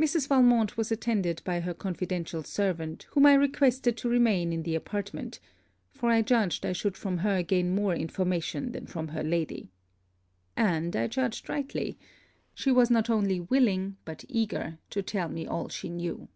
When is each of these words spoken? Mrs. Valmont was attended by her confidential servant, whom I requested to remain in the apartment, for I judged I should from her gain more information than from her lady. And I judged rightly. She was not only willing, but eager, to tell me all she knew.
Mrs. 0.00 0.28
Valmont 0.28 0.78
was 0.78 0.90
attended 0.90 1.42
by 1.44 1.60
her 1.60 1.74
confidential 1.74 2.42
servant, 2.42 3.02
whom 3.10 3.26
I 3.26 3.34
requested 3.34 3.98
to 3.98 4.08
remain 4.08 4.50
in 4.50 4.62
the 4.62 4.74
apartment, 4.74 5.40
for 5.92 6.08
I 6.08 6.22
judged 6.22 6.64
I 6.64 6.72
should 6.72 6.96
from 6.96 7.18
her 7.18 7.42
gain 7.42 7.74
more 7.74 7.94
information 7.94 8.72
than 8.72 8.86
from 8.86 9.08
her 9.08 9.22
lady. 9.22 9.68
And 10.56 10.96
I 10.96 11.06
judged 11.06 11.50
rightly. 11.50 11.98
She 12.54 12.70
was 12.72 12.88
not 12.90 13.10
only 13.10 13.40
willing, 13.40 13.98
but 14.06 14.24
eager, 14.26 14.78
to 14.88 15.02
tell 15.02 15.28
me 15.28 15.46
all 15.46 15.68
she 15.68 15.90
knew. 15.90 16.28